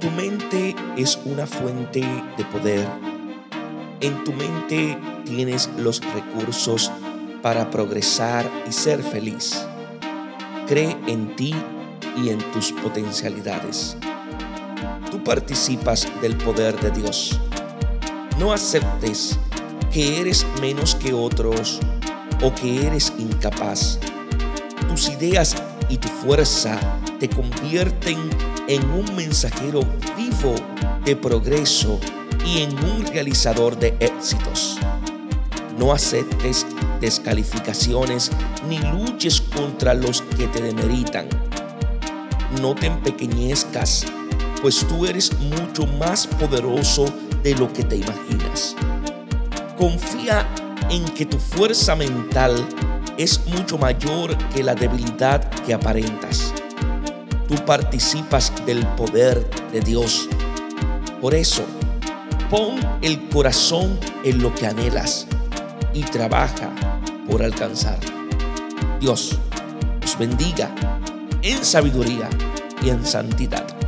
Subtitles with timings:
[0.00, 2.00] Tu mente es una fuente
[2.38, 2.88] de poder.
[4.00, 6.90] En tu mente tienes los recursos
[7.42, 9.66] para progresar y ser feliz.
[10.66, 11.54] Cree en ti
[12.16, 13.98] y en tus potencialidades.
[15.10, 17.38] Tú participas del poder de Dios.
[18.38, 19.38] No aceptes
[19.92, 21.78] que eres menos que otros
[22.42, 23.98] o que eres incapaz.
[24.88, 25.54] Tus ideas
[25.90, 26.80] y tu fuerza
[27.18, 28.16] te convierten
[28.70, 29.80] en un mensajero
[30.16, 30.54] vivo
[31.04, 31.98] de progreso
[32.46, 34.78] y en un realizador de éxitos.
[35.76, 36.64] No aceptes
[37.00, 38.30] descalificaciones
[38.68, 41.26] ni luches contra los que te demeritan.
[42.62, 44.04] No te empequeñezcas,
[44.62, 47.06] pues tú eres mucho más poderoso
[47.42, 48.76] de lo que te imaginas.
[49.76, 50.46] Confía
[50.90, 52.54] en que tu fuerza mental
[53.18, 56.54] es mucho mayor que la debilidad que aparentas.
[57.50, 60.28] Tú participas del poder de Dios.
[61.20, 61.64] Por eso,
[62.48, 65.26] pon el corazón en lo que anhelas
[65.92, 66.70] y trabaja
[67.28, 67.98] por alcanzar.
[69.00, 69.36] Dios
[70.04, 70.72] os bendiga
[71.42, 72.28] en sabiduría
[72.84, 73.79] y en santidad.